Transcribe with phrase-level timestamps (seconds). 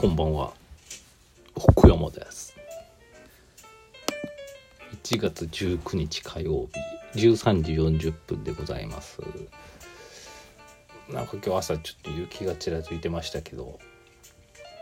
[0.00, 0.54] こんばんは。
[1.74, 2.56] 福山です。
[5.04, 6.70] 1月19日火曜
[7.12, 9.20] 日13時40分でございます。
[11.10, 13.78] なんか今日朝ちょっと雪がちらついてましたけど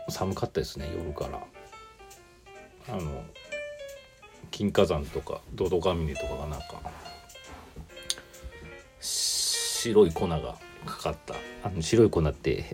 [0.07, 2.95] 寒かったですね夜から。
[2.95, 3.25] あの
[4.51, 6.79] 金華山とかドドカミネとかがなんか
[9.01, 10.55] 白い粉が
[10.85, 11.35] かかった。
[11.65, 12.73] あの白い粉って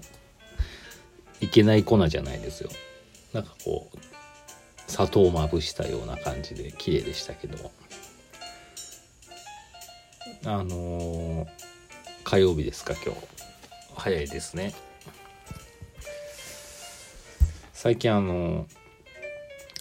[1.41, 2.70] いけない粉じゃないですよ。
[3.34, 3.98] なんかこう
[4.91, 7.71] 砂糖をまぶしたような感じで綺麗でしたけど。
[10.47, 11.47] あのー、
[12.23, 13.22] 火曜日ですか今日。
[13.95, 14.73] 早いですね。
[17.73, 18.67] 最近あの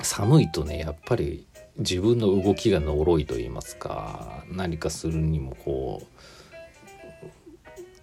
[0.03, 1.47] 寒いとねやっぱり
[1.79, 6.03] 自分の動きがのろいと言いますか何かするにもこ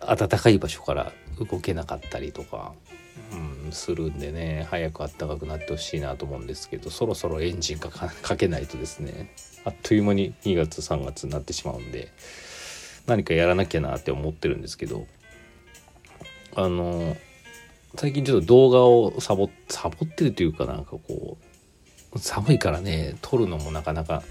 [0.02, 2.74] う暖かい場所から動けなかったりとか、
[3.66, 9.34] うん、するんでね早く暖かくなってほしいなと思うんですけどそろそろエンジンかかけないとですね
[9.66, 12.12] あっという間に2月3月になってしまうんで
[13.08, 15.08] 何かやらなきゃなって思ってるんですけど
[16.56, 17.16] あの
[17.96, 21.38] 最近ちょっと動画をサボサボってるというかなんかこ
[22.14, 24.24] う寒いからね撮るのもなかなか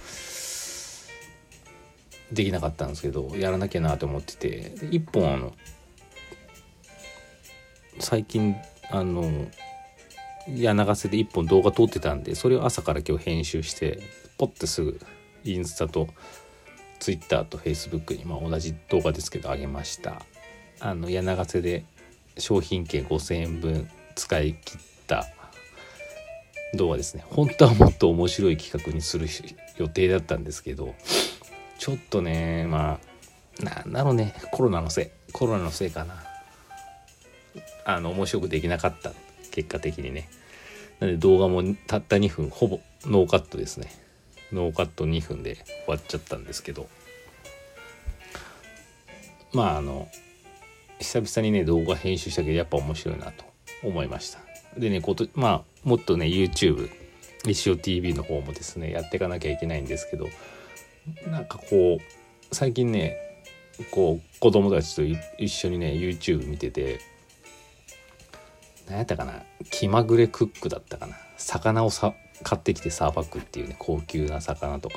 [2.33, 5.53] できなかったんですけどやらなきゃなと思ってて一本あの
[8.01, 8.57] 最近
[8.91, 9.31] あの
[10.49, 14.01] 柳瀬で一本動画撮ってたんでそれを朝から今日編集して
[14.39, 14.99] ポッてすぐ
[15.45, 16.09] インスタと
[16.99, 20.23] ツイッターとフェイスブックに、まあ、同じ動画ですけどあげました。
[20.81, 21.85] あの柳瀬で
[22.39, 25.27] 商品券5,000円分使い切った
[26.75, 27.25] 動画ですね。
[27.29, 29.29] 本当はもっと面白い企画にする
[29.77, 30.95] 予定だったんですけど
[31.79, 32.99] ちょっとねま
[33.61, 36.30] あなんだろうねコロナのせいコロナのせいかな。
[37.97, 39.13] あの面白くできなかった
[39.51, 40.29] 結果的にね。
[41.01, 43.91] なので動画もたった2分ほぼノーカットですね。
[44.53, 46.89] ノーカット2分で終わっちゃったんですけど。
[49.53, 50.09] まああの
[50.99, 53.45] 久々にね動画編集したけどやっぱ面白いなと
[53.83, 54.39] 思いました。
[54.79, 56.89] でねことまあもっとね YouTube
[57.47, 60.29] 一応 TV の方もですねやっていかなきゃいけないんですけど
[61.27, 63.17] なんかこう最近ね
[63.91, 65.03] こう子供たちと
[65.39, 67.01] 一緒にね YouTube 見てて
[68.91, 69.43] 何やったかな？
[69.71, 71.17] 気まぐれクックだったかな？
[71.39, 72.13] 魚をさ
[72.43, 74.97] 買ってきてさばくっていうね高級な魚とか。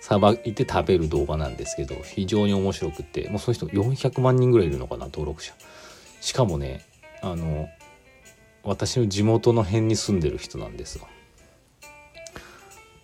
[0.00, 3.66] さばいて食べる動画なんですけど非常に面白くってもうそういう人
[4.08, 5.52] 400万人ぐらいいるのかな登録者。
[6.20, 6.86] しかもね
[7.20, 7.68] あの
[8.62, 11.06] 私の地元の辺に住んでる人なんですよ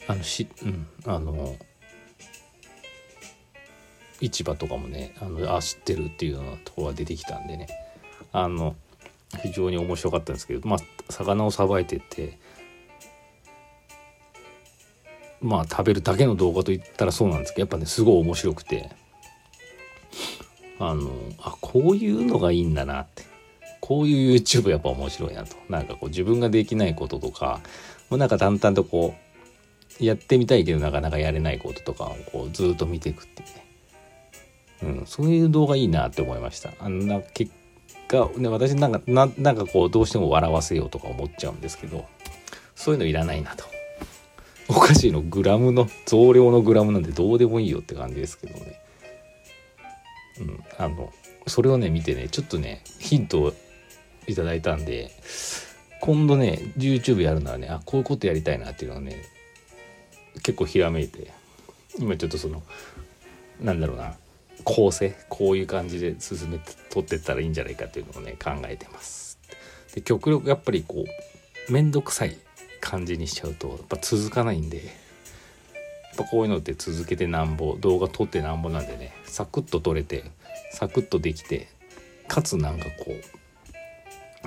[0.08, 1.56] あのしうんあの
[4.20, 7.66] 市場とかもねあのあ知ってるっていうようなところが出てきたんでね。
[8.32, 8.76] あの
[9.44, 10.78] 非常に面白かったんですけどまあ
[11.10, 12.38] 魚をさばいてって
[15.42, 18.90] まあ食べるだけの動画といったらそうなんですけどやっぱねすごい面白くて
[20.78, 21.10] あの
[21.40, 23.34] あこういうのがいいんだなって。
[23.80, 25.56] こういう YouTube やっぱ面白いなと。
[25.68, 27.60] なんかこう自分ができないこととか
[28.08, 29.14] もうなんか淡々とこ
[30.00, 33.44] うやってみたいけどなかなかやれないこととかをこうずっと見ていくってい
[34.82, 36.70] うね、うん、そういう動画いいなって思いました。
[36.80, 37.52] あんな結
[38.08, 42.06] 果、ね、私なんかななんかこうどうしても笑わせようとか思っちゃうんですけど
[42.74, 43.64] そういうのいらないなと。
[44.66, 48.80] お菓子のグラムの増量のグラムなんてどうでもいいよって感じですけどね。
[50.40, 51.12] うんあの
[51.46, 53.52] それをね見てねちょっとねヒントを
[54.26, 55.10] いただいたんで
[56.00, 59.22] 今度ね YouTube やるならねあこういうことやりたいなっていうのはね
[60.42, 61.32] 結構ひらめいて
[61.98, 62.62] 今ちょっとその
[63.60, 64.14] なんだろうな
[64.64, 69.38] 構成こういう感じで進めて撮ってったらいいんじゃないかっていうのをね考えてます。
[69.94, 71.04] で極力やっぱりこ
[71.68, 72.36] う面倒くさい
[72.80, 80.24] 感じにしちゃうとやっぱ続かないんでやっぱこういうのって続けてなんぼ動画撮ってなんぼなんでねサクッと撮れて
[80.72, 81.68] サクッとできて
[82.28, 83.14] かつなんかこ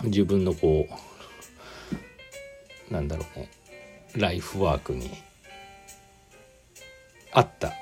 [0.04, 0.88] う自分のこ
[2.90, 3.50] うなんだろうね
[4.16, 5.12] ライフワークに
[7.31, 7.74] あった、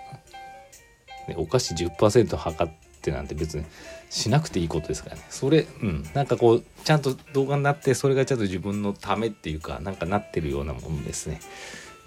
[1.28, 3.66] ね、お菓子10%測ってなんて別に
[4.10, 5.26] しなくていいことですからね。
[5.30, 6.10] それうん。
[6.14, 11.40] なんかこうちゃんと動画になってそれがちゃんと自分のためっていうかなんかなってるようなものですね。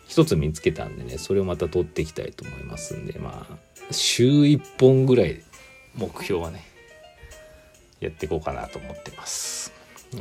[0.06, 3.58] 一つ見つけたんでねそれをまた撮っていきたいと思いますんでまあ
[3.90, 5.42] 週1本ぐらい
[5.94, 6.64] 目標はね
[8.00, 9.72] やっていこうかなと思ってます。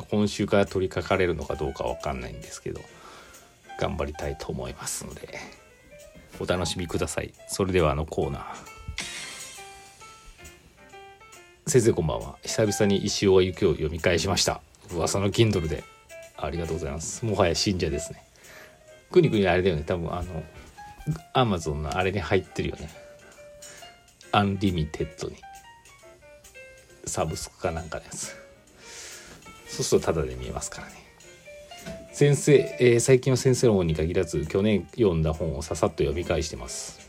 [0.09, 2.81] 今週から取り掛かれるのかどうかわかんないんですけど
[3.79, 5.39] 頑張りたいと思いますので
[6.39, 7.33] お楽しみください。
[7.47, 8.76] それではあのコーナー。
[11.67, 12.37] 先生こんばんは。
[12.43, 14.61] 久々に石尾は雪を読み返しました。
[14.89, 15.83] 噂の Kindle で。
[16.37, 17.25] ありがとうございます。
[17.25, 18.23] もはや信者ですね。
[19.11, 19.83] くにくにあれだよね。
[19.85, 20.43] 多分あの
[21.33, 22.89] アマゾンのあれに入ってるよね。
[24.31, 25.35] アンリミテッドに。
[27.05, 28.33] サブスクかなんかのやつ。
[29.67, 30.93] そうするとタダで見えますからね。
[32.13, 37.06] 先生、えー、最近は先生の本に限らず去年読んだ本をささっと読み返してます。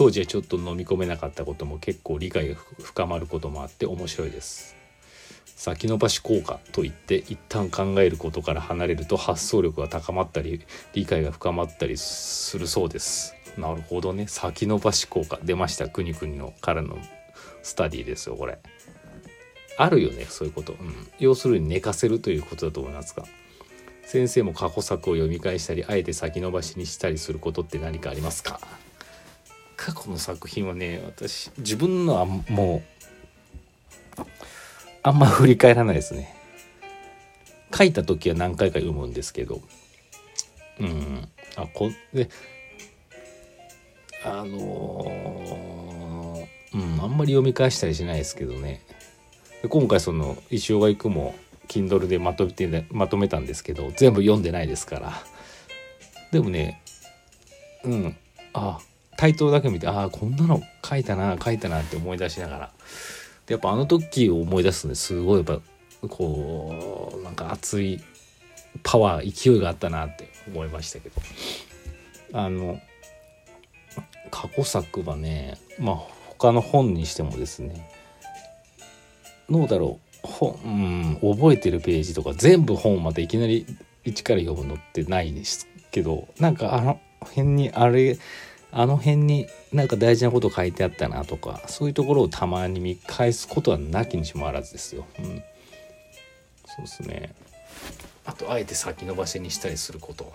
[0.00, 4.74] 当時はちょっと飲み込めなかったことも結構理解が深まることもあって面白いです。
[5.44, 10.62] 先延ばし効果といって一旦考えることから離れると発想力が高まったり
[10.94, 13.34] 理解が深まったりするそうです。
[13.58, 14.26] なるほどね。
[14.26, 15.86] 先延ばし効果出ました。
[15.86, 16.96] くにくにのからの
[17.62, 18.58] スタディですよこれ。
[19.76, 20.24] あるよね。
[20.30, 23.26] そういうこと、うん、要するに寝かせるということだと思いますが。
[24.06, 28.60] 先生も過去作を読み返したりあえて先延ばしにしたりすることって何かありますか？
[29.80, 32.82] 過去の作品はね私自分のはも
[34.18, 34.22] う
[35.02, 36.36] あんま振り返らないですね。
[37.74, 39.62] 書いた時は何回か読むんですけど。
[40.78, 41.26] うん。
[41.56, 42.28] あこで
[44.22, 48.82] あのー、うんあんまり読み返したりしないですけどね。
[49.62, 51.34] で今回その石尾が行くも
[51.68, 55.12] Kindle でまとめてまとめたんですけど全部読んでないですから。
[56.32, 56.82] でもね
[57.82, 58.14] うん。
[58.52, 58.78] あ
[59.20, 62.70] タイトルだけ見てああこんなの書いたな書いたなって思い出しながら。
[63.48, 65.60] やっぱあの時を思い出すんですごいやっぱ
[66.08, 68.00] こうなんか熱い
[68.82, 71.20] パワー勢いがあったなって思いましたけど。
[72.32, 72.80] あの
[74.30, 75.96] 過去作はねまあ
[76.38, 77.90] 他の本にしてもですね
[79.50, 83.66] どうだろう本、うん、覚えてるページとか全部本またいきなり
[84.02, 88.18] 一から読むのってないですけどなんかあの辺にあれ
[88.72, 95.06] あの辺になんか大事なこと書いてあったなとかそういうところをたまに見返すことはなきにしもあらずですよ。
[95.18, 95.42] うん、
[96.66, 97.34] そうですね。
[98.24, 100.32] あとあえて先延ばしにしたりすること。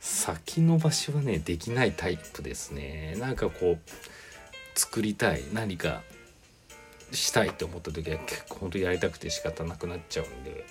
[0.00, 3.14] 先延ばしはねできないタイプですね。
[3.18, 6.02] なんかこう作りたい何か
[7.12, 10.66] したいと思った時は結構本当やりたくて仕方なくなっちゃうんで。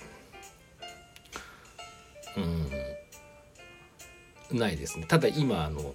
[2.36, 2.61] うん
[4.56, 5.94] ないですねただ今あの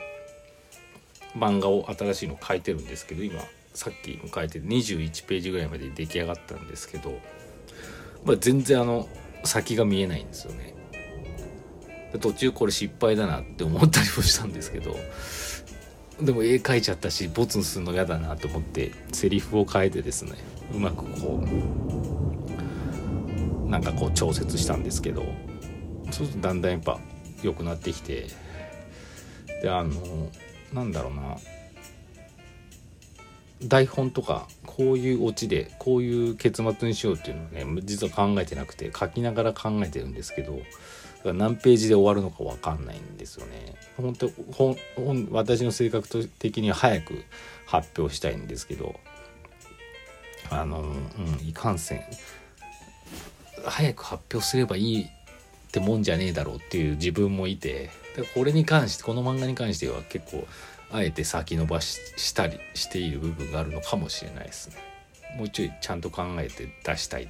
[1.35, 3.41] 漫画を新しいの書いてるんですけど今
[3.73, 7.19] さっきも書いて21ページぐらいまで出来上がったんですけど、
[8.25, 9.07] まあ、全然あの
[9.43, 10.73] 先が見えないんですよね。
[12.19, 14.95] 途中これ失敗だなって思ったりもしたんですけど
[16.21, 20.31] でも絵描いちゃったしボツにするの嫌だなと思ってセリフを変えてですね
[20.73, 21.43] うまくこ
[23.67, 25.23] うなんかこう調節したんですけど
[26.11, 26.99] そうするとだんだんやっぱ
[27.43, 28.27] 良くなってきて
[29.61, 30.29] であの
[30.73, 31.37] なんだろうな
[33.63, 40.59] 台本とかこういうオチでこういう結末にしようっていうのをね実は考えてなくて書きながら考えてるんですけど
[41.33, 43.75] 何ページで終わるのか分かんないんですよね。
[43.97, 47.25] 本当本私の性格的には早く
[47.65, 48.99] 発表したいんですけど
[50.49, 52.01] あの、うん、いかんせん
[53.65, 55.07] 早く発表すればいい
[55.77, 60.47] ってもんじゃねえだろうっていう自分もいてだからこれに関してこの漫画に関しては結構
[60.91, 64.77] あえて先延ばししたりしている部分があるのかもしれないですね。
[65.37, 67.27] もうちょいちゃんと考えて出したい。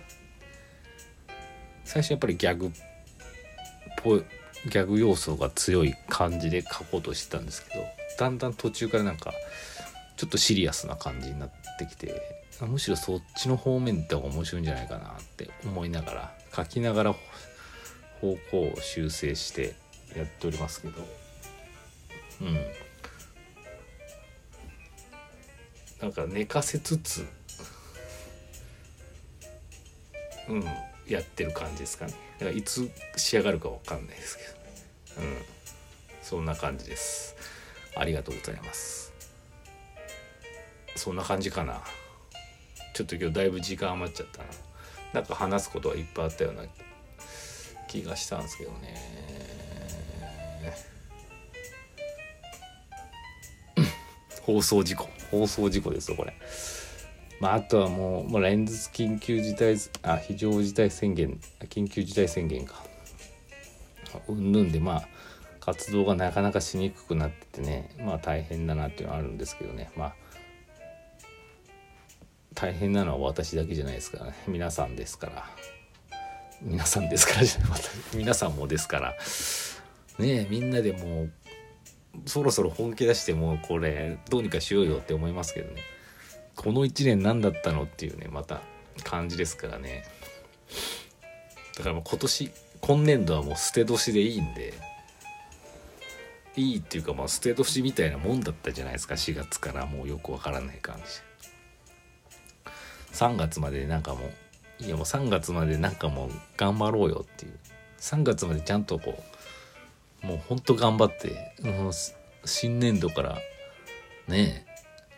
[1.84, 2.70] 最初やっぱりギャグっ
[3.98, 4.24] ぽい
[4.66, 7.86] ギャグ要素が強い感じで書こうとしてたんですけど
[8.20, 9.34] だんだん途中からなんか
[10.18, 12.22] ちょっとシリアスな感じになってきて
[12.62, 17.16] むしろそっちの方面って面白いんじゃないかなって思いながら書きながら
[18.21, 19.75] 方向を修正して
[20.15, 21.07] やっておりますけど。
[22.41, 22.57] うん。
[26.01, 27.25] なんか寝かせつつ
[30.47, 30.63] うん
[31.07, 32.13] やってる感じですかね。
[32.39, 34.43] だからいつ仕上がるか分かんないですけ
[35.21, 35.38] どうん。
[36.21, 37.36] そんな感じです。
[37.95, 39.13] ありがとうございます。
[40.95, 41.81] そんな感じかな。
[42.93, 44.45] ちょっと今日だいぶ時間余っちゃったな。
[45.13, 46.63] なんか話すことはいっぱいあったような
[47.88, 48.96] 気がしたんですけどね。
[54.44, 55.10] 放送事故。
[55.32, 56.34] 放送事故ですよこれ。
[57.39, 61.39] まああとはもうもう連日緊急事態あ非常事態宣言
[61.70, 62.84] 緊急事態宣言か。
[64.27, 65.08] うんぬんでまあ
[65.60, 69.91] 活動がなかなかしにくくなっててねまあ大変だなっていうのはあるんですけどね。
[69.96, 70.15] まあ
[72.56, 74.34] 大変なのは私だけじゃないですからね。
[74.48, 75.76] 皆さんですから。
[76.61, 77.41] 皆さんですから
[78.15, 79.13] 皆さんもですから。
[80.19, 81.31] ねみんなでもう
[82.25, 85.81] そろそろ本気出してもうこれどうにかしようよって思いますけどね。
[86.55, 88.61] この1年何だったのっていうねまた
[89.03, 90.03] 感じですからね。
[91.77, 94.73] だからもう今年今年度はもう捨て年でいいんで。
[96.55, 101.03] いいっていうかまあ捨て年みたいなもんだったじゃないですか4月からもうよくわからない感じ。
[103.13, 104.31] 3月までなんかもう
[104.79, 107.57] いやもう3月までなんかもう頑張ろうよっていう。
[108.00, 109.24] 3月までちゃんとこ
[110.24, 111.91] うもうほんと頑張ってもう
[112.46, 113.38] 新年度から
[114.27, 114.65] ね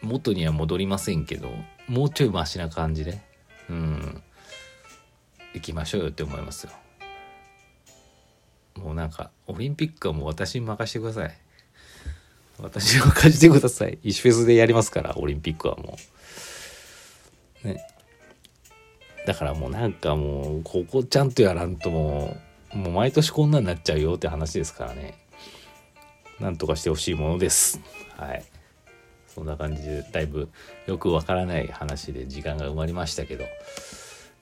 [0.01, 1.50] 元には戻りませんけど
[1.88, 3.22] もうちょいマシな感じで
[3.70, 4.24] うん
[5.54, 6.72] 行きましょうよって思いますよ。
[8.75, 11.38] もうなんかオリンピックはもう私に任せてください。
[12.60, 13.98] 私に任せてください。
[14.04, 15.98] 石フェスでやりますからオリンピックはも
[17.66, 17.68] う。
[17.68, 17.86] ね。
[19.26, 22.38] だからもうなんかもうここちゃんとやらんとも
[22.74, 25.18] うもう毎年こんなになっちゃうよって話ですからね。
[26.40, 27.82] なんとかしてほしいものです。
[28.16, 28.44] はい。
[29.28, 30.50] そんな感じでだいぶ
[30.88, 33.46] よくわからない話で時間が埋まりましたけど。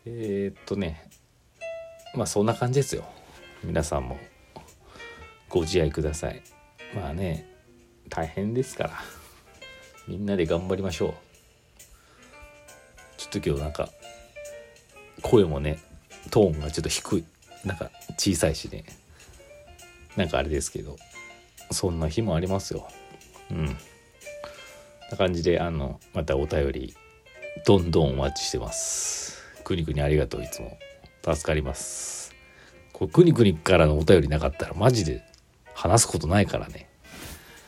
[0.05, 1.09] えー、っとね。
[2.15, 3.05] まあそんな感じですよ。
[3.63, 4.17] 皆さんも
[5.49, 6.41] ご自愛ください。
[6.95, 7.47] まあね
[8.09, 8.91] 大変ですから。
[10.07, 11.13] みんなで頑張りましょう。
[13.17, 13.89] ちょっと今日なんか
[15.21, 15.79] 声もね
[16.29, 17.23] トーンがちょっと低い。
[17.65, 18.85] なんか小さいしね。
[20.15, 20.95] なんかあれですけど。
[21.71, 22.87] そんな日もありますよ。
[23.51, 23.65] うん。
[25.11, 26.95] な感じであのまたお便り
[27.65, 29.41] どんどんお待ちしてます。
[29.63, 30.77] くにくにありがとういつも。
[31.23, 32.33] 助かります。
[32.93, 35.23] これくにくにからのお便りなかったらマジで
[35.73, 36.86] 話すことないからね。